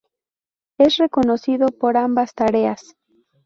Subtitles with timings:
[0.79, 2.95] Es reconocido por ambas tareas.